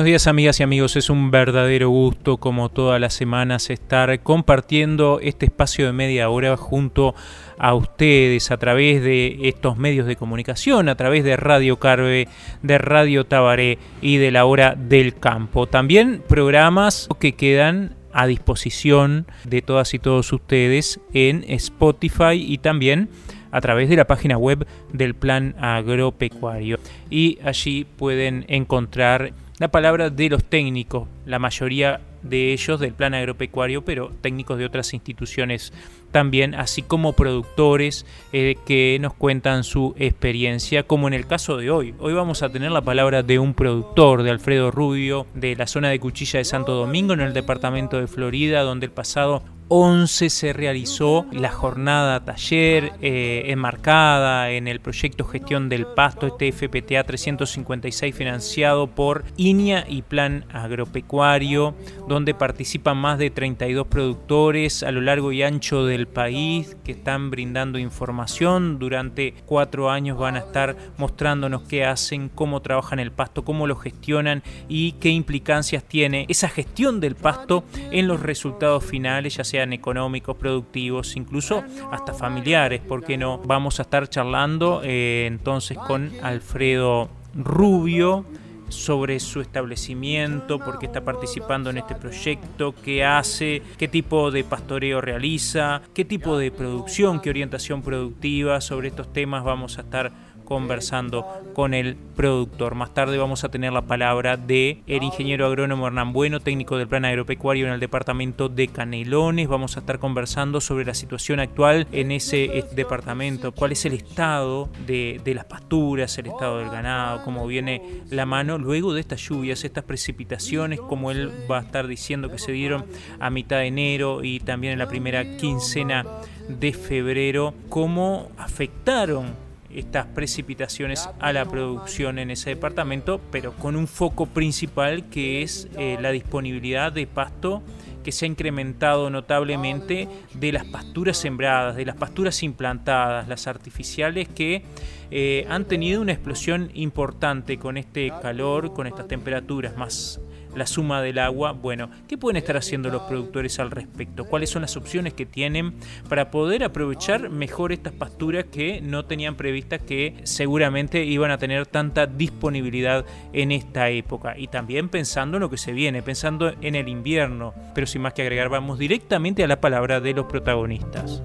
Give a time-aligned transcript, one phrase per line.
[0.00, 5.20] Buenos días amigas y amigos, es un verdadero gusto como todas las semanas estar compartiendo
[5.20, 7.14] este espacio de media hora junto
[7.58, 12.28] a ustedes a través de estos medios de comunicación, a través de Radio Carve,
[12.62, 15.66] de Radio Tabaré y de la hora del campo.
[15.66, 23.10] También programas que quedan a disposición de todas y todos ustedes en Spotify y también
[23.50, 26.78] a través de la página web del Plan Agropecuario.
[27.10, 33.12] Y allí pueden encontrar la palabra de los técnicos, la mayoría de ellos del plan
[33.12, 35.74] agropecuario, pero técnicos de otras instituciones
[36.12, 41.70] también, así como productores eh, que nos cuentan su experiencia, como en el caso de
[41.70, 41.94] hoy.
[41.98, 45.90] Hoy vamos a tener la palabra de un productor, de Alfredo Rubio, de la zona
[45.90, 49.42] de Cuchilla de Santo Domingo, en el departamento de Florida, donde el pasado
[49.72, 56.50] 11 se realizó la jornada taller eh, enmarcada en el proyecto Gestión del Pasto, este
[56.50, 61.76] FPTA 356 financiado por INIA y Plan Agropecuario,
[62.08, 67.30] donde participan más de 32 productores a lo largo y ancho del país que están
[67.30, 68.80] brindando información.
[68.80, 73.76] Durante cuatro años van a estar mostrándonos qué hacen, cómo trabajan el pasto, cómo lo
[73.76, 77.62] gestionan y qué implicancias tiene esa gestión del pasto
[77.92, 83.38] en los resultados finales, ya sea económicos, productivos, incluso hasta familiares, porque no?
[83.38, 88.24] Vamos a estar charlando eh, entonces con Alfredo Rubio
[88.70, 94.44] sobre su establecimiento, por qué está participando en este proyecto, qué hace, qué tipo de
[94.44, 98.60] pastoreo realiza, qué tipo de producción, qué orientación productiva.
[98.60, 100.12] Sobre estos temas vamos a estar
[100.50, 101.24] conversando
[101.54, 102.74] con el productor.
[102.74, 106.88] Más tarde vamos a tener la palabra de el ingeniero agrónomo Hernán Bueno, técnico del
[106.88, 109.46] plan agropecuario en el departamento de Canelones.
[109.46, 114.68] Vamos a estar conversando sobre la situación actual en ese departamento, cuál es el estado
[114.88, 119.62] de, las pasturas, el estado del ganado, cómo viene la mano luego de estas lluvias,
[119.62, 122.86] estas precipitaciones, como él va a estar diciendo que se dieron
[123.20, 126.04] a mitad de enero y también en la primera quincena
[126.48, 133.86] de febrero, cómo afectaron estas precipitaciones a la producción en ese departamento, pero con un
[133.86, 137.62] foco principal que es eh, la disponibilidad de pasto
[138.02, 144.28] que se ha incrementado notablemente de las pasturas sembradas, de las pasturas implantadas, las artificiales
[144.28, 144.64] que
[145.10, 150.20] eh, han tenido una explosión importante con este calor, con estas temperaturas más
[150.54, 151.52] la suma del agua.
[151.52, 154.24] Bueno, ¿qué pueden estar haciendo los productores al respecto?
[154.24, 155.74] ¿Cuáles son las opciones que tienen
[156.08, 161.66] para poder aprovechar mejor estas pasturas que no tenían previstas que seguramente iban a tener
[161.66, 164.38] tanta disponibilidad en esta época?
[164.38, 167.54] Y también pensando en lo que se viene, pensando en el invierno.
[167.74, 171.22] Pero sin más que agregar, vamos directamente a la palabra de los protagonistas.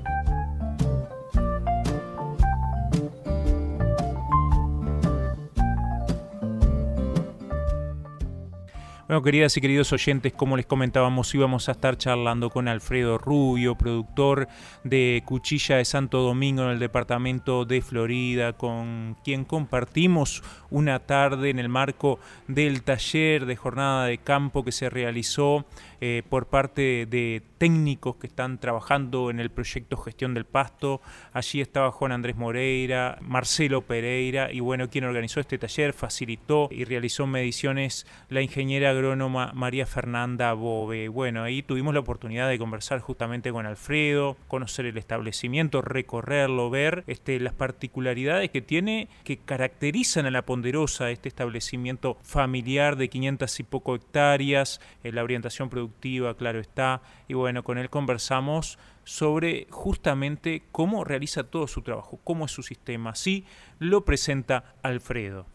[9.08, 13.76] Bueno, queridas y queridos oyentes, como les comentábamos, íbamos a estar charlando con Alfredo Rubio,
[13.76, 14.48] productor
[14.84, 21.52] de Cuchilla de Santo Domingo en el departamento de Florida, con quien compartimos una tarde
[21.52, 22.18] en el marco
[22.48, 25.68] del taller de jornada de campo que se realizó
[26.02, 31.02] eh, por parte de técnicos que están trabajando en el proyecto Gestión del Pasto.
[31.32, 36.84] Allí estaba Juan Andrés Moreira, Marcelo Pereira y bueno, quien organizó este taller, facilitó y
[36.86, 41.10] realizó mediciones la ingeniera agrónoma María Fernanda Bove.
[41.10, 47.04] Bueno, ahí tuvimos la oportunidad de conversar justamente con Alfredo, conocer el establecimiento, recorrerlo, ver
[47.08, 53.60] este, las particularidades que tiene, que caracterizan a la ponderosa este establecimiento familiar de 500
[53.60, 59.68] y poco hectáreas, eh, la orientación productiva, claro está, y bueno, con él conversamos sobre
[59.70, 63.12] justamente cómo realiza todo su trabajo, cómo es su sistema.
[63.12, 63.46] Así
[63.80, 65.46] lo presenta Alfredo.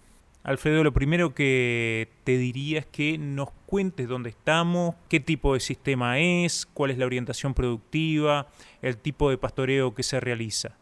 [0.42, 5.60] Alfredo, lo primero que te diría es que nos cuentes dónde estamos, qué tipo de
[5.60, 8.46] sistema es, cuál es la orientación productiva,
[8.80, 10.76] el tipo de pastoreo que se realiza.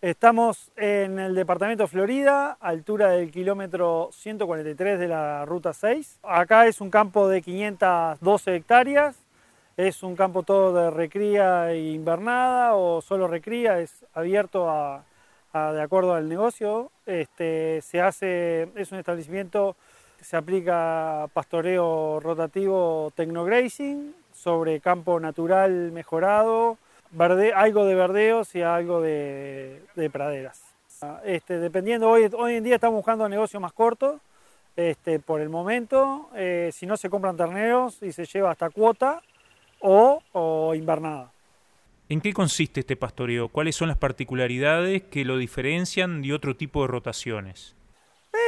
[0.00, 6.20] Estamos en el departamento de Florida, altura del kilómetro 143 de la ruta 6.
[6.22, 9.16] Acá es un campo de 512 hectáreas
[9.78, 15.04] es un campo todo de recría e invernada o solo recría, es abierto a,
[15.52, 16.90] de acuerdo al negocio.
[17.06, 19.76] Este, se hace, es un establecimiento
[20.20, 26.78] se aplica pastoreo rotativo tecnograzing sobre campo natural mejorado,
[27.54, 30.62] algo de verdeos y algo de, praderas.
[31.24, 34.20] Este, dependiendo, hoy, en día estamos buscando negocios más cortos,
[34.76, 39.22] este, por el momento, eh, si no se compran terneros y se lleva hasta cuota,
[39.80, 41.30] o, invernada.
[42.10, 43.48] ¿En qué consiste este pastoreo?
[43.48, 47.74] ¿Cuáles son las particularidades que lo diferencian de otro tipo de rotaciones?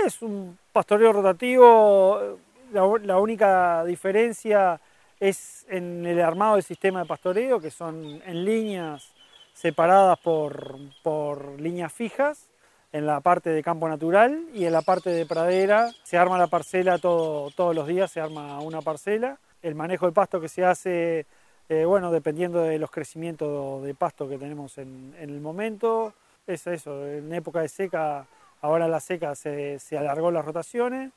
[0.07, 2.39] Es un pastoreo rotativo,
[2.73, 4.81] la, única diferencia
[5.19, 9.13] es en el armado del sistema de pastoreo, que son en líneas
[9.53, 12.49] separadas por, por líneas fijas,
[12.93, 16.47] en la parte de campo natural y en la parte de pradera se arma la
[16.47, 20.65] parcela todo, todos los días, se arma una parcela el manejo del pasto que se
[20.65, 21.27] hace,
[21.71, 26.13] eh, bueno, dependiendo de los crecimientos de pasto que tenemos en, el momento,
[26.45, 28.27] es eso, en época de seca,
[28.61, 31.13] ahora la seca se, alargó las rotaciones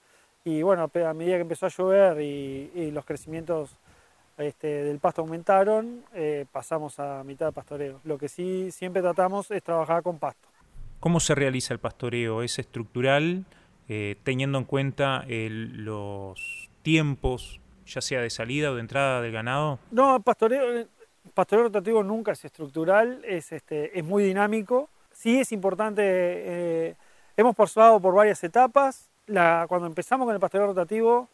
[0.46, 3.76] y bueno, a medida que empezó a llover y, los crecimientos
[4.38, 8.00] este, del pasto aumentaron, eh, pasamos a mitad de pastoreo.
[8.04, 10.48] Lo que sí siempre tratamos es trabajar con pasto.
[11.00, 12.44] ¿Cómo se realiza el pastoreo?
[12.44, 13.46] ¿Es estructural,
[13.90, 19.80] eh, teniendo en cuenta los tiempos ya sea de salida o de entrada del ganado?
[19.92, 20.86] No, pastoreo,
[21.34, 24.90] pastoreo rotativo nunca es estructural, es, este, es muy dinámico.
[25.12, 26.96] Sí es importante, eh,
[27.38, 29.10] hemos pasado por varias etapas.
[29.26, 31.30] cuando empezamos con el pastoreo rotativo,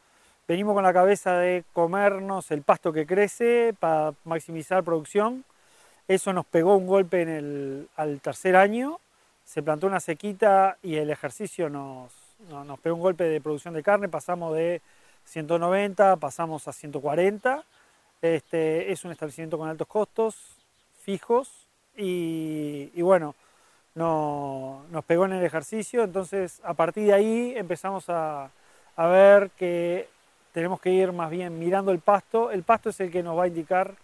[0.47, 5.45] venimos con la cabeza de comernos el pasto que crece para maximizar producción.
[6.07, 8.99] Eso nos pegó un golpe en el, al tercer año,
[9.43, 12.11] se plantó una sequita y el ejercicio nos,
[12.49, 14.81] nos pegó un golpe de producción de carne, pasamos de
[15.29, 17.63] 190, pasamos a 140.
[18.21, 20.35] Este, es un establecimiento con altos costos
[21.03, 23.35] fijos y, bueno,
[23.95, 28.49] no, nos pegó en el ejercicio, entonces a partir de ahí empezamos a,
[28.97, 30.09] ver que
[30.51, 32.51] tenemos que ir más bien mirando el pasto.
[32.51, 33.95] El pasto es el que nos va a indicar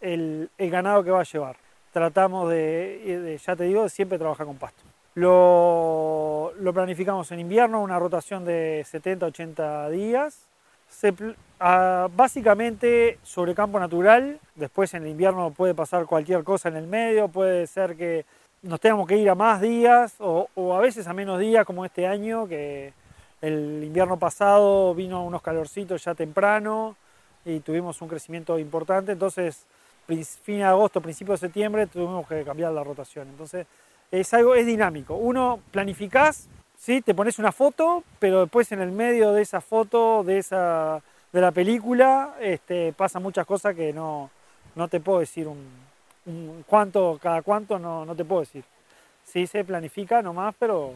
[0.00, 1.56] el, ganado que va a llevar.
[1.92, 4.82] Tratamos de, ya te digo, siempre trabajar con pasto.
[5.14, 10.51] Lo, lo planificamos en invierno, una rotación de 70-80 días
[11.64, 16.88] Ah, básicamente sobre campo natural, después en el invierno puede pasar cualquier cosa en el
[16.88, 18.24] medio, puede ser que
[18.62, 22.08] nos tengamos que ir a más días o, a veces a menos días como este
[22.08, 22.92] año, que
[23.40, 26.96] el invierno pasado vino unos calorcitos ya temprano
[27.44, 29.64] y tuvimos un crecimiento importante, entonces
[30.42, 33.28] fin de agosto, principio de septiembre tuvimos que cambiar la rotación.
[33.28, 33.68] Entonces
[34.10, 35.14] es algo, es dinámico.
[35.14, 36.48] Uno planificás
[36.82, 37.00] ¿sí?
[37.00, 41.00] Te pones una foto, pero después en el medio de esa foto, de, esa,
[41.32, 44.30] de la película, este, pasan muchas cosas que no,
[44.74, 48.64] no te puedo decir un, cuánto, cada cuánto, no, no, te puedo decir.
[49.24, 50.94] Sí se planifica nomás, pero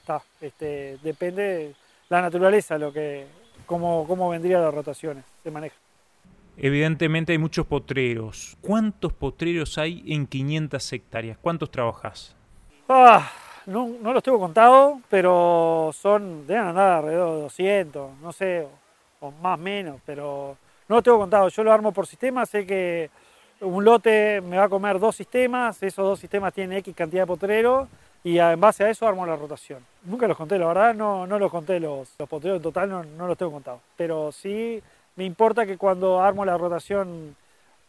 [0.00, 1.74] está, este, depende
[2.10, 3.26] la naturaleza, lo que,
[3.64, 5.76] cómo, cómo vendría las rotaciones, se maneja.
[6.58, 8.56] Evidentemente hay muchos potreros.
[8.60, 11.38] ¿Cuántos potreros hay en 500 hectáreas?
[11.38, 12.34] ¿Cuántos trabajas?
[12.88, 13.30] Ah,
[13.66, 18.66] no, los tengo contados, pero son, deben andar alrededor de 200, no sé,
[19.20, 20.56] o, más o menos, pero
[20.88, 21.54] no los tengo contados.
[21.54, 23.10] Yo lo armo por sistema, sé que
[23.60, 27.26] un lote me va a comer dos sistemas, esos dos sistemas tienen X cantidad de
[27.26, 27.88] potreros
[28.22, 29.84] y en base a eso armo la rotación.
[30.04, 33.02] Nunca los conté, la verdad, no, no los conté los, los potreros en total, no,
[33.02, 33.80] no los tengo contados.
[33.96, 34.82] Pero sí
[35.16, 37.34] me importa que cuando armo la rotación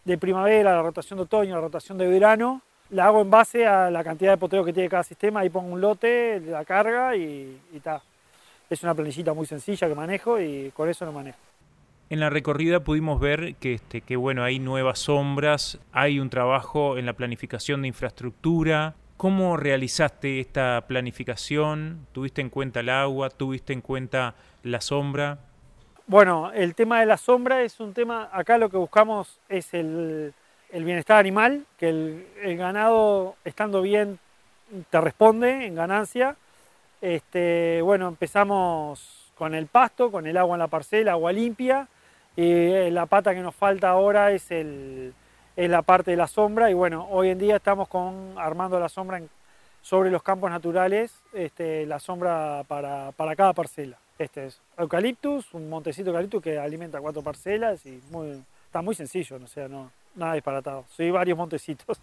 [0.06, 3.90] de primavera, la rotación de otoño, la rotación de verano, la hago en base a
[3.92, 7.60] la cantidad de poteo que tiene cada sistema, ahí pongo un lote, la carga y
[7.74, 8.02] está.
[8.70, 11.38] Es una planillita muy sencilla que manejo y con eso lo manejo.
[12.10, 16.98] En la recorrida pudimos ver que, este, que bueno, hay nuevas sombras, hay un trabajo
[16.98, 18.96] en la planificación de infraestructura.
[19.18, 22.08] ¿Cómo realizaste esta planificación?
[22.14, 23.30] ¿Tuviste en cuenta el agua?
[23.30, 25.40] ¿Tuviste en cuenta la sombra?
[26.06, 30.34] Bueno, el tema de la sombra es un tema, acá lo que buscamos es el,
[30.72, 34.20] el bienestar animal, que el, ganado estando bien
[34.90, 36.36] te responde en ganancia.
[37.02, 41.88] Este, bueno, empezamos con el pasto, con el agua en la parcela, agua limpia.
[42.36, 45.14] Y eh, la pata que nos falta ahora es, el,
[45.56, 46.70] es la parte de la sombra.
[46.70, 49.22] Y bueno, hoy en día estamos con, armando la sombra
[49.82, 53.98] sobre los campos naturales, este, la sombra para, cada parcela.
[54.20, 58.02] Este es eucaliptus, un montecito eucaliptus que alimenta cuatro parcelas y
[58.66, 60.86] está muy sencillo, no sea, no, nada disparatado.
[60.90, 62.02] Soy varios montecitos.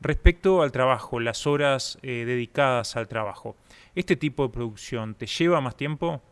[0.00, 3.56] Respecto al trabajo, las horas eh, dedicadas al trabajo,
[3.94, 6.22] ¿este tipo de producción te lleva más tiempo?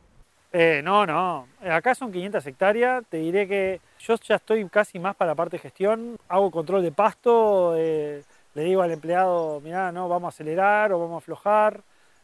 [0.52, 1.46] Eh, no, no.
[1.60, 3.04] Acá son 500 hectáreas.
[3.08, 6.16] Te diré que yo ya estoy casi más para la parte de gestión.
[6.28, 7.74] Hago control de pasto.
[7.76, 8.22] Eh,
[8.54, 11.82] le digo al empleado, mirá, no, vamos a acelerar o vamos a aflojar.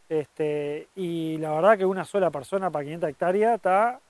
[0.08, 4.00] Este, y la verdad que una sola persona para 500 hectáreas está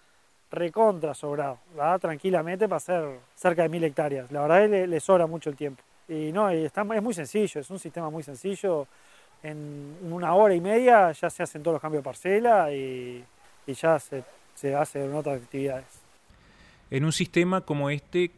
[0.55, 2.01] recontra sobrado, ¿verdad?
[2.01, 4.33] tranquilamente para hacer cerca de 1000 hectáreas.
[4.33, 5.83] La verdad que le, sobra mucho el tiempo.
[6.09, 8.87] Y no, está, es muy sencillo, es un sistema muy sencillo.
[9.43, 13.25] En una hora y media ya se hacen todos los cambios de parcela y,
[13.67, 15.87] ya se, se hacen otras actividades.
[16.91, 18.31] En un sistema como este,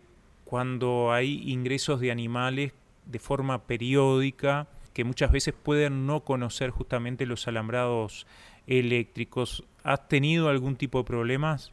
[0.44, 2.72] cuando hay ingresos de animales
[3.04, 8.26] de forma periódica, que muchas veces pueden no conocer justamente los alambrados
[8.66, 9.64] eléctricos.
[9.84, 11.72] ¿Has tenido algún tipo de problemas?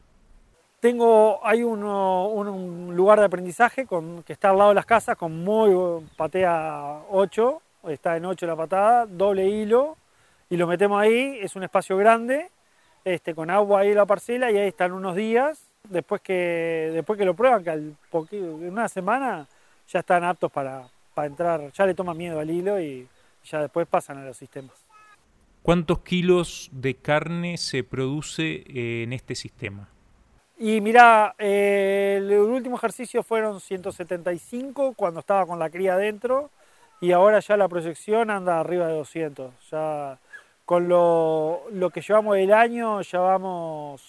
[0.84, 3.86] Tengo, hay un lugar de aprendizaje
[4.26, 8.54] que está al lado de las casas con muy patea 8, está en 8 la
[8.54, 9.96] patada, doble hilo,
[10.50, 12.50] y lo metemos ahí, es un espacio grande,
[13.02, 17.18] este, con agua ahí en la parcela, y ahí están unos días, después que, después
[17.18, 17.96] que lo prueban, que al
[18.32, 19.48] en una semana
[19.88, 23.08] ya están aptos para, para entrar, ya le toman miedo al hilo y
[23.42, 24.84] ya después pasan a los sistemas.
[25.62, 29.88] ¿Cuántos kilos de carne se produce eh, en este sistema?
[30.56, 36.50] Y mira, eh, el último ejercicio fueron 175 cuando estaba con la cría adentro
[37.00, 39.52] y ahora ya la proyección anda arriba de 200.
[39.70, 40.18] Ya
[40.64, 44.00] con lo, que llevamos del año, llevamos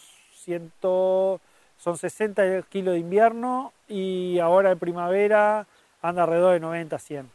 [0.44, 5.68] 100, son 60 kilos de invierno y ahora en primavera
[6.02, 7.30] anda alrededor de 90, 100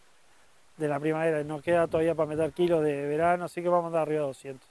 [0.76, 1.42] de la primavera.
[1.42, 4.28] No queda todavía para meter kilos de verano, así que vamos a andar arriba de
[4.28, 4.68] 200.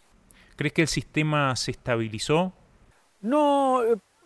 [0.55, 2.53] ¿Crees que el sistema se estabilizó?
[3.22, 3.81] No,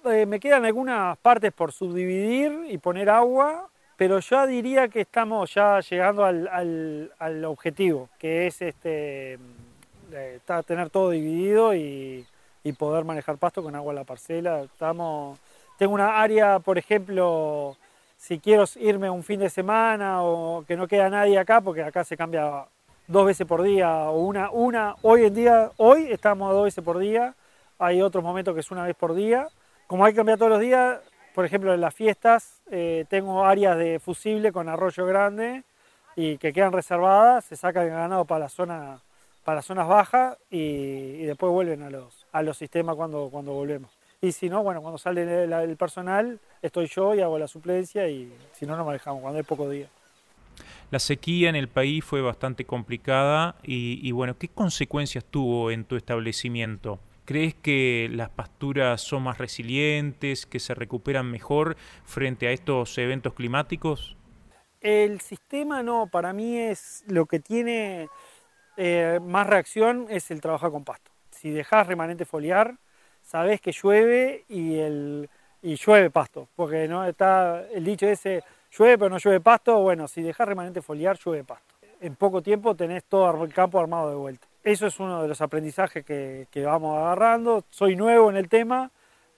[0.05, 5.53] eh, me quedan algunas partes por subdividir y poner agua, pero yo diría que estamos
[5.53, 9.39] ya llegando al, objetivo, que es este,
[10.11, 12.25] eh, tener todo dividido y,
[12.63, 14.63] y, poder manejar pasto con agua en la parcela.
[14.63, 15.39] Estamos,
[15.77, 17.77] tengo una área, por ejemplo,
[18.17, 22.03] si quiero irme un fin de semana o que no queda nadie acá, porque acá
[22.03, 22.65] se cambia
[23.07, 26.83] dos veces por día o una, una, hoy en día, hoy estamos a dos veces
[26.83, 27.35] por día,
[27.79, 29.47] hay otros momentos que es una vez por día.
[29.87, 30.99] Como hay que cambiar todos los días,
[31.35, 35.63] por ejemplo en las fiestas eh, tengo áreas de fusible con arroyo grande
[36.15, 39.01] y que quedan reservadas, se saca el ganado para la zona
[39.43, 43.91] para las zonas bajas y, después vuelven a los, a los sistemas cuando, cuando volvemos.
[44.21, 48.31] Y si no, bueno, cuando sale el, personal, estoy yo y hago la suplencia y
[48.53, 49.87] si no, no manejamos, cuando hay poco día.
[50.91, 55.97] La sequía en el país fue bastante complicada y, bueno, ¿qué consecuencias tuvo en tu
[55.97, 56.99] establecimiento?
[57.25, 63.33] ¿Crees que las pasturas son más resilientes, que se recuperan mejor frente a estos eventos
[63.33, 64.17] climáticos?
[64.81, 68.09] El sistema no, para mí es lo que tiene
[68.75, 71.11] eh, más reacción es el trabajar con pasto.
[71.31, 72.77] Si dejas remanente foliar,
[73.21, 75.29] sabés que llueve y, el,
[75.61, 78.43] y llueve pasto, porque no está el dicho ese,
[78.77, 81.73] llueve pero no llueve pasto, bueno, si dejas remanente foliar, llueve pasto.
[82.01, 84.47] En poco tiempo tenés todo el campo armado de vuelta.
[84.63, 87.65] Eso es uno de los aprendizajes que, vamos agarrando.
[87.69, 88.91] Soy nuevo en el tema,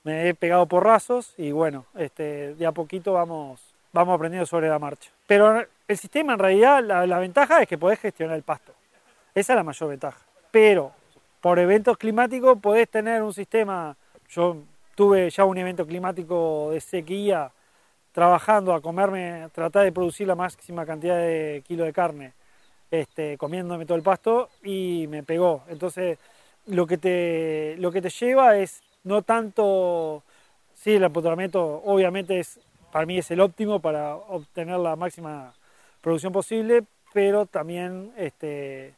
[0.04, 3.60] me he pegado porrazos y bueno, este, de a poquito vamos,
[3.92, 5.10] vamos aprendiendo sobre la marcha.
[5.26, 8.74] Pero el sistema en realidad, la, ventaja es que podés gestionar el pasto.
[9.34, 10.20] Esa es la mayor ventaja.
[10.52, 10.92] Pero
[11.42, 13.98] por eventos climáticos podés tener un sistema,
[14.30, 14.58] yo
[14.94, 17.52] tuve ya un evento climático de sequía
[18.12, 22.34] trabajando a comerme, tratar de producir la máxima cantidad de kilos de carne,
[22.92, 25.64] este, comiéndome todo el pasto y me pegó.
[25.68, 26.18] Entonces
[26.68, 30.24] lo que te, lo que te lleva es no tanto,
[30.74, 32.60] sí, el empoderamiento obviamente es,
[32.92, 35.54] para mí es el óptimo para obtener la máxima
[36.02, 38.94] producción posible, pero también este,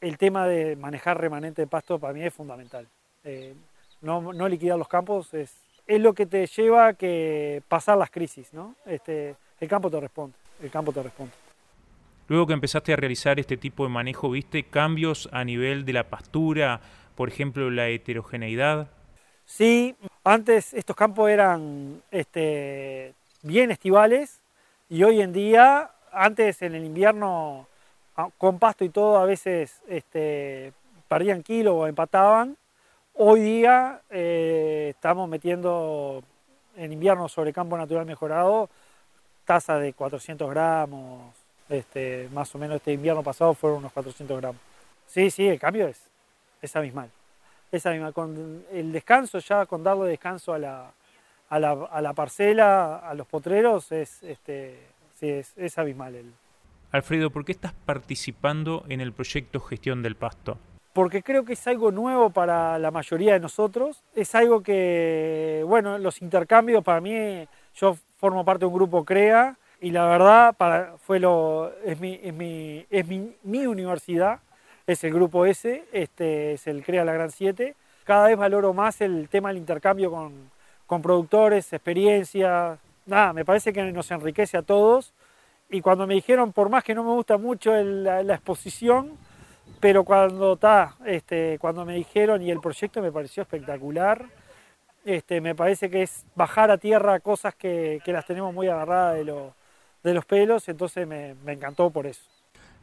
[0.00, 2.86] el tema de manejar remanente de pasto para mí es fundamental.
[3.24, 3.54] Eh,
[4.02, 5.54] no, liquidar los campos es,
[5.86, 8.74] es lo que te lleva a que pasar las crisis, ¿no?
[8.86, 11.32] Este, el campo te responde, el campo te responde.
[12.30, 16.04] Luego que empezaste a realizar este tipo de manejo, ¿viste cambios a nivel de la
[16.04, 16.80] pastura,
[17.16, 18.86] por ejemplo, la heterogeneidad?
[19.44, 24.40] Sí, antes estos campos eran este, bien estivales
[24.88, 27.66] y hoy en día, antes en el invierno
[28.38, 30.72] con pasto y todo a veces este,
[31.08, 32.56] perdían kilo o empataban.
[33.14, 36.22] Hoy día eh, estamos metiendo
[36.76, 38.70] en invierno sobre campo natural mejorado
[39.44, 41.34] tasa de 400 gramos,
[41.70, 44.60] este, más o menos este invierno pasado fueron unos 400 gramos.
[45.06, 46.00] Sí, sí, el cambio es,
[46.60, 47.10] es abismal.
[47.72, 48.12] Es abismal.
[48.12, 50.92] Con el descanso, ya con darle descanso a la,
[51.48, 54.78] a la, a la parcela, a los potreros, es, este,
[55.18, 56.32] sí, es, es abismal el,
[56.92, 60.58] Alfredo, ¿por qué estás participando en el proyecto Gestión del Pasto?
[60.92, 64.02] porque creo que es algo nuevo para la mayoría de nosotros.
[64.14, 69.56] Es algo que, bueno, los intercambios para mí, yo formo parte de un grupo CREA
[69.80, 70.54] y la verdad
[70.98, 74.40] fue lo, es, mi, es, mi, es mi, mi, universidad,
[74.86, 77.74] es el grupo S, este, es el CREA La Gran 7.
[78.04, 80.50] Cada vez valoro más el tema del intercambio con,
[80.86, 82.78] con productores, experiencias.
[83.06, 85.14] Nada, me parece que nos enriquece a todos.
[85.70, 89.16] Y cuando me dijeron, por más que no me gusta mucho la, la exposición,
[89.78, 94.26] pero cuando, ta, este, cuando me dijeron y el proyecto me pareció espectacular,
[95.04, 99.14] este, me parece que es bajar a tierra cosas que, que las tenemos muy agarradas
[99.14, 99.54] de, lo,
[100.02, 102.22] de los pelos, entonces me, me encantó por eso.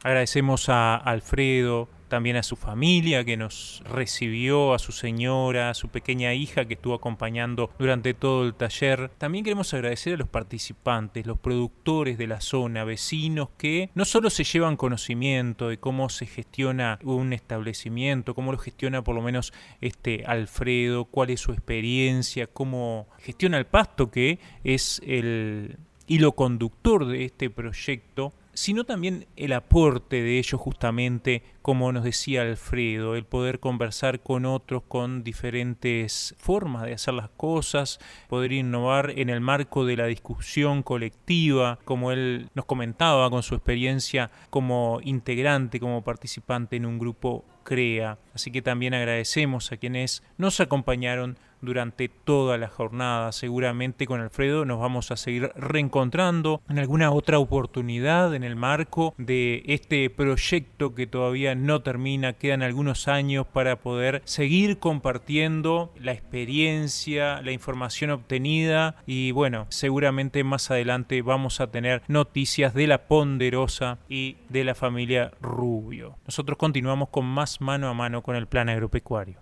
[0.02, 5.88] Agradecemos a Alfredo, también a su familia que nos recibió, a su señora, a su
[5.88, 9.10] pequeña hija que estuvo acompañando durante todo el taller.
[9.18, 14.30] También queremos agradecer a los participantes, los productores de la zona, vecinos que no solo
[14.30, 19.52] se llevan conocimiento de cómo se gestiona un establecimiento, cómo lo gestiona por lo menos
[19.80, 25.76] este Alfredo, cuál es su experiencia, cómo gestiona el pasto que es el
[26.08, 32.42] hilo conductor de este proyecto sino también el aporte de ellos justamente, como nos decía
[32.42, 39.12] Alfredo, el poder conversar con otros con diferentes formas de hacer las cosas, poder innovar
[39.14, 44.98] en el marco de la discusión colectiva, como él nos comentaba con su experiencia como
[45.04, 48.18] integrante, como participante en un grupo CREA.
[48.34, 53.32] Así que también agradecemos a quienes nos acompañaron durante toda la jornada.
[53.32, 59.14] Seguramente con Alfredo nos vamos a seguir reencontrando en alguna otra oportunidad en el marco
[59.18, 62.32] de este proyecto que todavía no termina.
[62.32, 70.44] Quedan algunos años para poder seguir compartiendo la experiencia, la información obtenida y bueno, seguramente
[70.44, 76.16] más adelante vamos a tener noticias de la ponderosa y de la familia Rubio.
[76.26, 79.40] Nosotros continuamos con más mano a mano con el plan agropecuario.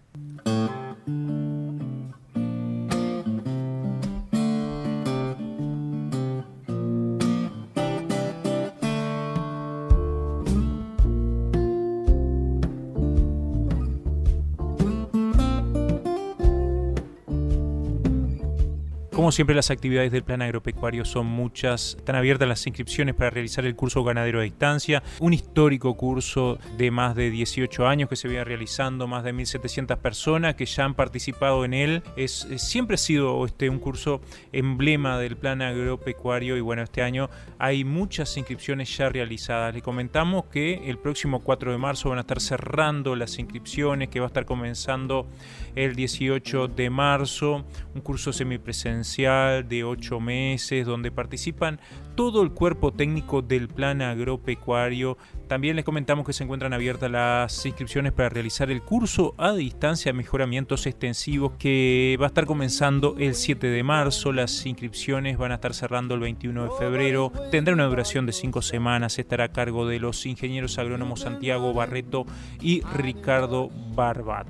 [19.26, 21.96] Como siempre, las actividades del plan agropecuario son muchas.
[21.98, 26.92] Están abiertas las inscripciones para realizar el curso ganadero a distancia, un histórico curso de
[26.92, 30.94] más de 18 años que se viene realizando, más de 1.700 personas que ya han
[30.94, 32.04] participado en él.
[32.16, 34.20] Es, siempre ha sido este, un curso
[34.52, 39.74] emblema del plan agropecuario y bueno, este año hay muchas inscripciones ya realizadas.
[39.74, 44.20] Le comentamos que el próximo 4 de marzo van a estar cerrando las inscripciones, que
[44.20, 45.26] va a estar comenzando
[45.74, 51.80] el 18 de marzo, un curso semipresencial de ocho meses donde participan
[52.16, 55.16] todo el cuerpo técnico del plan agropecuario.
[55.48, 60.10] También les comentamos que se encuentran abiertas las inscripciones para realizar el curso a distancia
[60.10, 64.32] de mejoramientos extensivos que va a estar comenzando el 7 de marzo.
[64.32, 67.32] Las inscripciones van a estar cerrando el 21 de febrero.
[67.50, 69.18] Tendrá una duración de cinco semanas.
[69.18, 72.26] Estará a cargo de los ingenieros agrónomos Santiago Barreto
[72.60, 74.46] y Ricardo Barbat.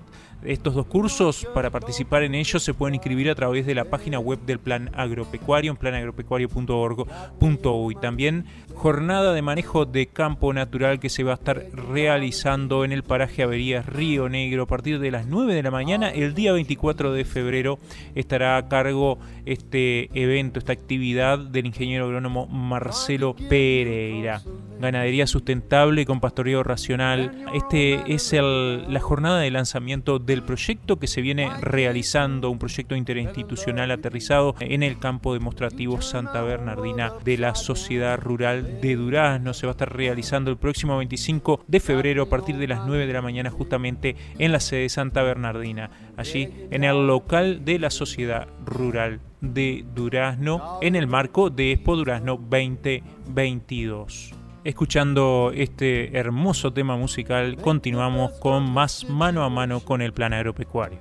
[0.46, 4.20] Estos dos cursos, para participar en ellos, se pueden inscribir a través de la página
[4.20, 7.94] web del Plan Agropecuario, en planagropecuario.org.uy.
[7.96, 13.02] También jornada de manejo de campo natural que se va a estar realizando en el
[13.02, 16.10] paraje Averías Río Negro a partir de las 9 de la mañana.
[16.10, 17.80] El día 24 de febrero
[18.14, 24.42] estará a cargo este evento, esta actividad del ingeniero agrónomo Marcelo Pereira.
[24.80, 27.32] Ganadería sustentable con pastoreo racional.
[27.54, 32.94] Este es el, la jornada de lanzamiento del proyecto que se viene realizando, un proyecto
[32.94, 39.54] interinstitucional aterrizado en el campo demostrativo Santa Bernardina de la Sociedad Rural de Durazno.
[39.54, 43.06] Se va a estar realizando el próximo 25 de febrero a partir de las 9
[43.06, 47.78] de la mañana justamente en la sede de Santa Bernardina, allí en el local de
[47.78, 54.35] la Sociedad Rural de Durazno en el marco de Expo Durazno 2022.
[54.66, 60.98] Escuchando este hermoso tema musical, continuamos con más mano a mano con el plan agropecuario.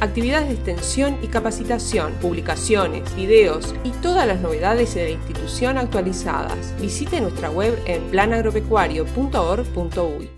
[0.00, 6.72] Actividades de extensión y capacitación, publicaciones, videos y todas las novedades de la institución actualizadas.
[6.80, 10.30] Visite nuestra web en planagropecuario.org.uy.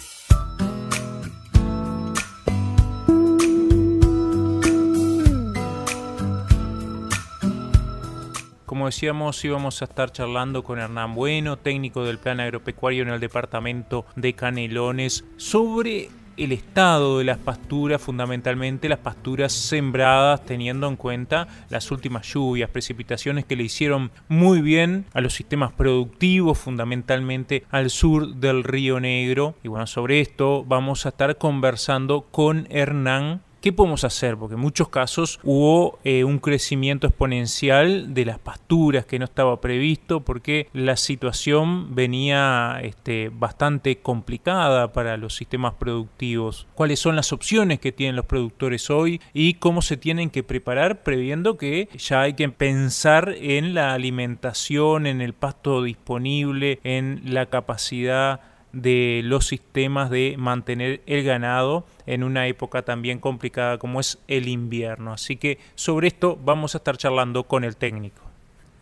[8.85, 13.19] como decíamos, íbamos a estar charlando con Hernán Bueno, técnico del plan agropecuario en el
[13.19, 20.97] departamento de Canelones, sobre el estado de las pasturas, fundamentalmente las pasturas sembradas, teniendo en
[20.97, 27.65] cuenta las últimas lluvias, precipitaciones que le hicieron muy bien a los sistemas productivos, fundamentalmente
[27.71, 29.55] al sur del Río Negro.
[29.63, 34.37] Y bueno, sobre esto vamos a estar conversando con Hernán ¿Qué podemos hacer?
[34.37, 39.59] Porque en muchos casos hubo eh, un crecimiento exponencial de las pasturas que no estaba
[39.63, 46.67] previsto porque la situación venía este, bastante complicada para los sistemas productivos.
[46.75, 51.03] ¿Cuáles son las opciones que tienen los productores hoy y cómo se tienen que preparar
[51.03, 57.47] previendo que ya hay que pensar en la alimentación, en el pasto disponible, en la
[57.47, 58.43] capacidad
[58.75, 64.49] de los sistemas de mantener el ganado en una época también complicada como es el
[64.49, 65.13] invierno.
[65.13, 68.23] Así que sobre esto vamos a estar charlando con el técnico.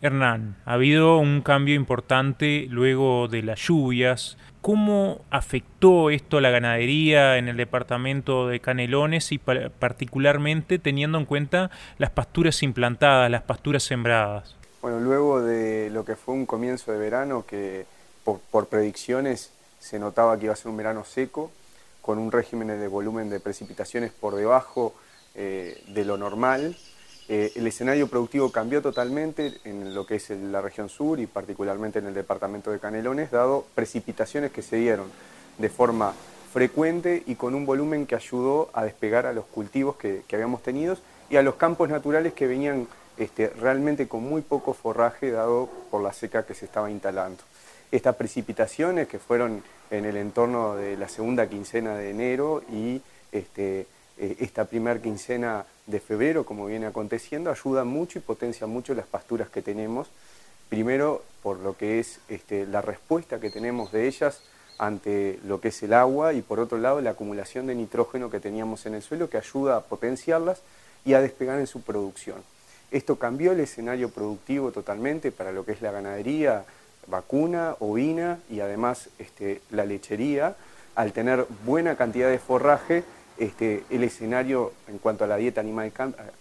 [0.01, 4.37] Hernán, ha habido un cambio importante luego de las lluvias.
[4.61, 11.71] ¿Cómo afectó esto la ganadería en el departamento de Canelones y particularmente teniendo en cuenta
[11.97, 14.57] las pasturas implantadas, las pasturas sembradas?
[14.81, 17.85] Bueno, luego de lo que fue un comienzo de verano que
[18.23, 19.53] por predicciones
[19.83, 21.51] se notaba que iba a ser un verano seco,
[22.01, 24.93] con un régimen de volumen de precipitaciones por debajo
[25.35, 26.77] eh, de lo normal.
[27.27, 31.99] Eh, el escenario productivo cambió totalmente en lo que es la región sur y particularmente
[31.99, 35.11] en el departamento de Canelones, dado precipitaciones que se dieron
[35.57, 36.13] de forma
[36.53, 40.95] frecuente y con un volumen que ayudó a despegar a los cultivos que, habíamos tenido
[41.29, 46.01] y a los campos naturales que venían este, realmente con muy poco forraje dado por
[46.01, 47.43] la seca que se estaba instalando
[47.93, 52.99] estas precipitaciones que fueron en el entorno de la segunda quincena de enero y
[53.31, 53.85] este,
[54.17, 59.05] eh, esta primera quincena de febrero, como viene aconteciendo, ayudan mucho y potencian mucho las
[59.05, 60.07] pasturas que tenemos.
[60.69, 64.41] Primero, por lo que es este, la respuesta que tenemos de ellas
[64.79, 68.39] ante lo que es el agua y por otro lado la acumulación de nitrógeno que
[68.39, 70.63] teníamos en el suelo que ayuda a potenciarlas
[71.05, 72.41] y a despegar en su producción.
[72.89, 76.65] Esto cambió el escenario productivo totalmente para lo que es la ganadería,
[77.07, 80.55] vacuna, ovina y además este, la lechería,
[80.95, 83.03] al tener buena cantidad de forraje,
[83.37, 85.91] este, el escenario en cuanto a la dieta animal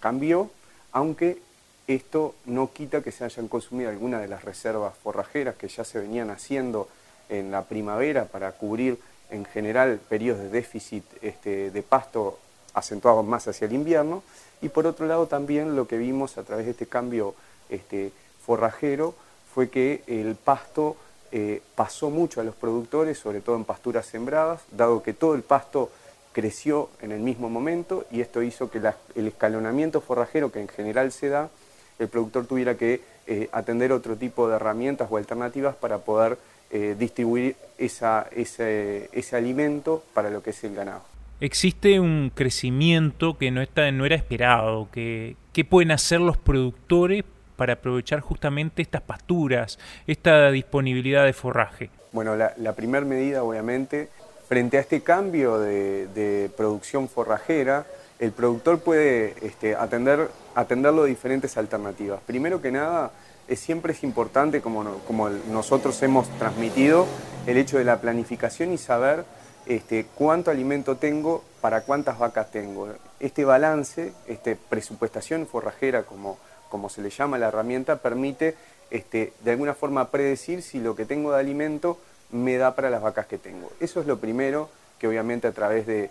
[0.00, 0.50] cambió,
[0.92, 1.38] aunque
[1.86, 5.98] esto no quita que se hayan consumido algunas de las reservas forrajeras que ya se
[5.98, 6.88] venían haciendo
[7.28, 8.98] en la primavera para cubrir
[9.30, 12.38] en general periodos de déficit este, de pasto
[12.74, 14.22] acentuados más hacia el invierno,
[14.60, 17.34] y por otro lado también lo que vimos a través de este cambio
[18.44, 19.14] forrajero
[19.54, 20.96] fue que el pasto
[21.30, 25.42] eh, pasó mucho a los productores, sobre todo en pasturas sembradas, dado que todo el
[25.42, 25.90] pasto
[26.32, 28.80] creció en el mismo momento y esto hizo que
[29.14, 31.50] el escalonamiento forrajero que en general se da,
[31.98, 36.38] el productor tuviera que eh, atender otro tipo de herramientas o alternativas para poder
[36.70, 41.02] eh, distribuir ese, alimento para lo que es el ganado.
[41.40, 44.88] Existe un crecimiento que no, está, no era esperado.
[44.92, 45.36] ¿Qué
[45.68, 47.24] pueden hacer los productores
[47.62, 51.90] para aprovechar justamente estas pasturas, esta disponibilidad de forraje?
[52.10, 54.08] Bueno, la, primera medida, obviamente,
[54.48, 57.86] frente a este cambio de, producción forrajera,
[58.18, 62.18] el productor puede este, atender, atenderlo de diferentes alternativas.
[62.26, 63.12] Primero que nada,
[63.46, 64.82] es, siempre es importante, como,
[65.48, 67.06] nosotros hemos transmitido,
[67.46, 69.24] el hecho de la planificación y saber
[69.66, 72.88] este, cuánto alimento tengo para cuántas vacas tengo.
[73.20, 76.38] Este balance, este, presupuestación forrajera, como
[76.72, 78.54] como se le llama la herramienta, permite
[78.90, 81.98] este, de alguna forma predecir si lo que tengo de alimento
[82.30, 83.70] me da para las vacas que tengo.
[83.78, 86.10] Eso es lo primero que obviamente a través de,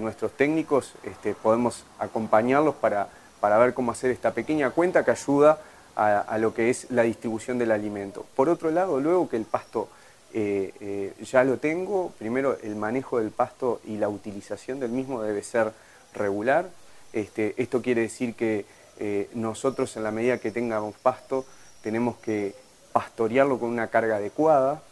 [0.00, 5.58] nuestros técnicos este, podemos acompañarlos para, para, ver cómo hacer esta pequeña cuenta que ayuda
[5.94, 8.24] a, lo que es la distribución del alimento.
[8.34, 9.90] Por otro lado, luego que el pasto
[10.32, 15.22] eh, eh, ya lo tengo, primero el manejo del pasto y la utilización del mismo
[15.22, 15.72] debe ser
[16.14, 16.70] regular.
[17.12, 18.64] Este, esto quiere decir que
[18.98, 21.44] eh, nosotros en la medida que tengamos pasto
[21.82, 22.54] tenemos que
[22.92, 24.82] pastorearlo con una carga adecuada,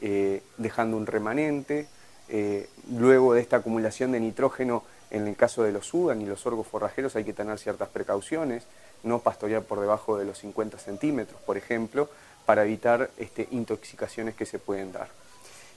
[0.00, 1.86] eh, dejando un remanente.
[2.28, 6.40] Eh, luego de esta acumulación de nitrógeno, en el caso de los UDAN y los
[6.40, 8.64] sorgos forrajeros hay que tener ciertas precauciones,
[9.02, 12.08] no pastorear por debajo de los 50 centímetros, por ejemplo,
[12.44, 15.08] para evitar este, intoxicaciones que se pueden dar.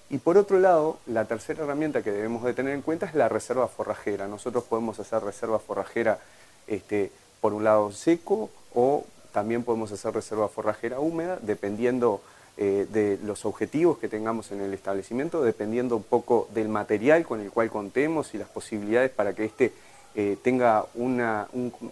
[0.09, 3.29] Y por otro lado, la tercera herramienta que debemos de tener en cuenta es la
[3.29, 4.27] reserva forrajera.
[4.27, 6.19] Nosotros podemos hacer reserva forrajera
[6.65, 7.11] este,
[7.41, 12.21] por un lado seco o también podemos hacer reserva forrajera húmeda, dependiendo
[12.57, 17.39] eh, de los objetivos que tengamos en el establecimiento, dependiendo un poco del material con
[17.39, 19.71] el cual contemos y las posibilidades para que éste
[20.15, 21.47] eh, tenga una,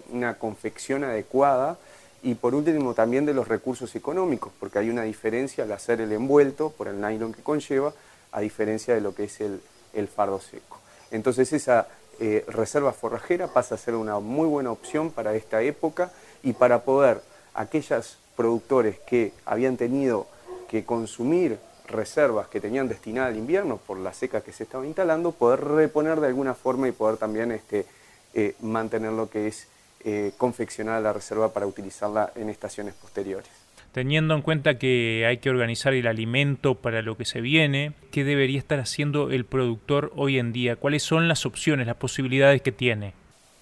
[0.09, 1.77] una confección adecuada
[2.23, 6.11] y por último también de los recursos económicos, porque hay una diferencia al hacer el
[6.11, 7.93] envuelto por el nylon que conlleva,
[8.31, 9.61] a diferencia de lo que es el,
[9.93, 10.79] el fardo seco.
[11.11, 11.87] Entonces esa
[12.19, 16.11] eh, reserva forrajera pasa a ser una muy buena opción para esta época
[16.43, 17.21] y para poder
[17.53, 20.27] aquellos productores que habían tenido
[20.67, 25.31] que consumir reservas que tenían destinada al invierno por la seca que se estaba instalando,
[25.31, 27.85] poder reponer de alguna forma y poder también este,
[28.33, 29.67] eh, mantener lo que es
[30.03, 33.56] eh, confeccionada la reserva para utilizarla en estaciones posteriores.
[33.97, 38.23] Teniendo en cuenta que hay que organizar el alimento para lo que se viene, ¿qué
[38.23, 40.75] debería estar haciendo el productor hoy en día?
[40.75, 43.15] ¿Cuáles son las opciones, las posibilidades que tiene?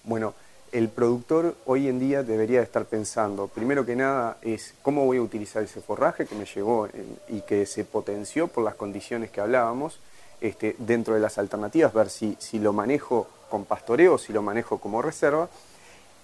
[0.04, 0.34] Bueno,
[0.72, 5.22] el productor hoy en día debería estar pensando, primero que nada, es cómo voy a
[5.22, 6.86] utilizar ese forraje que me llegó
[7.30, 10.00] y que se potenció por las condiciones que hablábamos,
[10.42, 14.76] este, dentro de las alternativas, ver si, si lo manejo con pastoreo, si lo manejo
[14.80, 15.48] como reserva,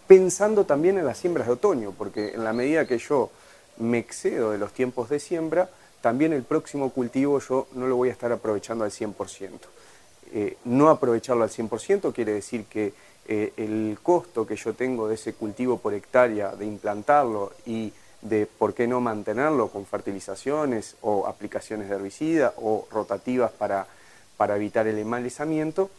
[0.06, 3.30] pensando también en las siembras de otoño, porque en la medida que yo
[3.82, 8.08] me excedo de los tiempos de siembra, también el próximo cultivo yo no lo voy
[8.08, 9.50] a estar aprovechando al 100%.
[10.34, 12.94] Eh, no aprovecharlo al 100% quiere decir que
[13.28, 17.92] eh, el costo que yo tengo de ese cultivo por hectárea, de implantarlo y
[18.22, 23.86] de por qué no mantenerlo con fertilizaciones o aplicaciones de herbicida o rotativas para,
[24.36, 25.90] para evitar el emalizamiento,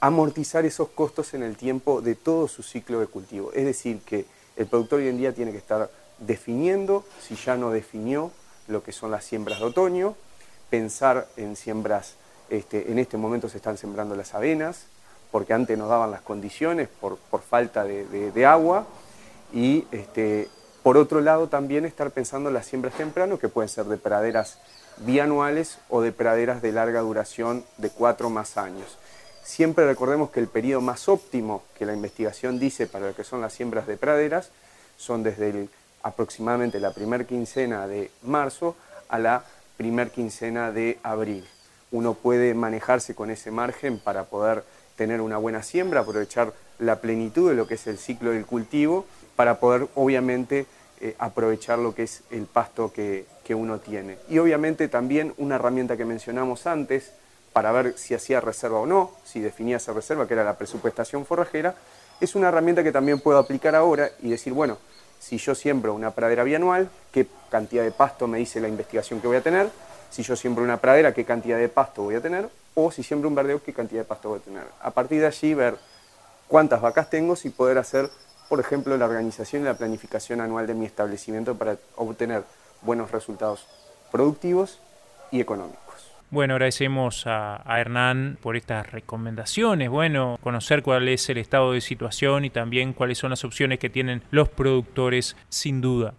[0.00, 3.52] amortizar esos costos en el tiempo de todo su ciclo de cultivo.
[3.52, 4.24] Es decir, que
[4.56, 8.30] el productor hoy en día tiene que estar definiendo, si ya no definió,
[8.68, 10.14] lo que son las siembras de otoño,
[10.70, 12.14] pensar en siembras,
[12.48, 14.86] este, en este momento se están sembrando las avenas,
[15.30, 18.86] porque antes nos daban las condiciones por, falta de, agua,
[19.52, 20.48] y este,
[20.82, 24.58] por otro lado también estar pensando en las siembras temprano, que pueden ser de praderas
[24.98, 28.98] bianuales o de praderas de larga duración de cuatro más años.
[29.42, 33.40] Siempre recordemos que el periodo más óptimo que la investigación dice para lo que son
[33.40, 34.50] las siembras de praderas
[34.96, 35.68] son desde
[36.02, 38.76] aproximadamente la primera quincena de marzo
[39.08, 39.44] a la
[39.76, 41.46] primera quincena de abril.
[41.90, 44.64] Uno puede manejarse con ese margen para poder
[44.96, 49.06] tener una buena siembra, aprovechar la plenitud de lo que es el ciclo del cultivo,
[49.36, 50.66] para poder obviamente
[51.00, 54.18] eh, aprovechar lo que es el pasto que, que uno tiene.
[54.28, 57.12] Y obviamente también una herramienta que mencionamos antes,
[57.52, 61.26] para ver si hacía reserva o no, si definía esa reserva, que era la presupuestación
[61.26, 61.74] forrajera,
[62.20, 64.78] es una herramienta que también puedo aplicar ahora y decir, bueno,
[65.20, 69.28] si yo siembro una pradera bianual, qué cantidad de pasto me dice la investigación que
[69.28, 69.70] voy a tener,
[70.10, 73.28] si yo siembro una pradera, qué cantidad de pasto voy a tener, o si siembro
[73.28, 74.64] un verdeo, qué cantidad de pasto voy a tener.
[74.80, 75.76] A partir de allí ver
[76.48, 78.10] cuántas vacas tengo y poder hacer,
[78.48, 82.42] por ejemplo, la organización y la planificación anual de mi establecimiento para obtener
[82.82, 83.66] buenos resultados
[84.10, 84.80] productivos
[85.30, 85.89] y económicos.
[86.32, 89.90] Bueno, agradecemos a, Hernán por estas recomendaciones.
[89.90, 93.90] Bueno, conocer cuál es el estado de situación y también cuáles son las opciones que
[93.90, 96.14] tienen los productores, sin duda.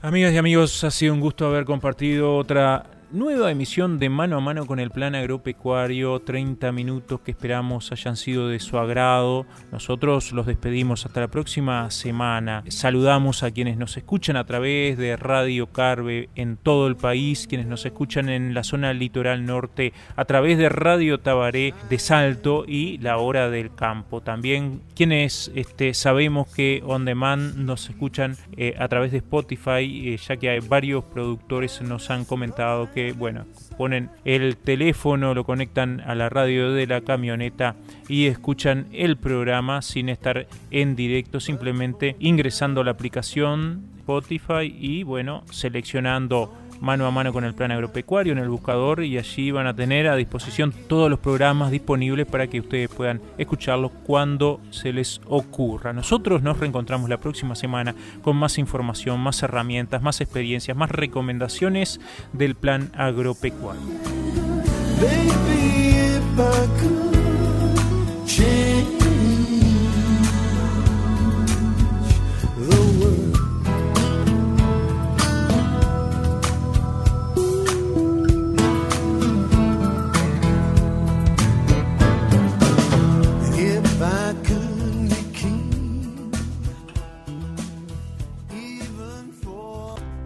[0.00, 4.40] Amigas y amigos, ha sido un gusto haber compartido otra nueva emisión de Mano a
[4.40, 9.46] Mano con el Plan Agropecuario, 30 minutos que esperamos hayan sido de su agrado.
[9.70, 12.64] Nosotros los despedimos hasta la próxima semana.
[12.68, 17.66] Saludamos a quienes nos escuchan a través de Radio Carve en todo el país, quienes
[17.66, 22.98] nos escuchan en la zona litoral norte a través de Radio Tabaré de Salto y
[22.98, 24.20] La Hora del Campo.
[24.20, 30.16] También quienes este, sabemos que on demand nos escuchan eh, a través de Spotify, eh,
[30.16, 33.44] ya que hay varios productores nos han comentado que, bueno,
[33.76, 37.76] ponen el teléfono, lo conectan a la radio de la camioneta
[38.08, 45.02] y escuchan el programa sin estar en directo, simplemente ingresando a la aplicación Spotify y,
[45.02, 46.50] bueno, seleccionando
[46.80, 50.08] mano a mano con el plan agropecuario en el buscador y allí van a tener
[50.08, 55.92] a disposición todos los programas disponibles para que ustedes puedan escucharlos cuando se les ocurra.
[55.92, 62.00] Nosotros nos reencontramos la próxima semana con más información, más herramientas, más experiencias, más recomendaciones
[62.32, 63.82] del plan agropecuario.